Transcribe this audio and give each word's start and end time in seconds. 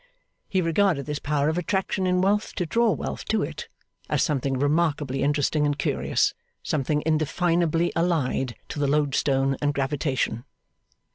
He 0.49 0.63
regarded 0.63 1.05
this 1.05 1.19
power 1.19 1.47
of 1.47 1.59
attraction 1.59 2.07
in 2.07 2.21
wealth 2.21 2.55
to 2.55 2.65
draw 2.65 2.89
wealth 2.89 3.23
to 3.25 3.43
it, 3.43 3.67
as 4.09 4.23
something 4.23 4.57
remarkably 4.57 5.21
interesting 5.21 5.63
and 5.63 5.77
curious 5.77 6.33
something 6.63 7.03
indefinably 7.05 7.93
allied 7.95 8.55
to 8.69 8.79
the 8.79 8.87
loadstone 8.87 9.57
and 9.61 9.75
gravitation. 9.75 10.43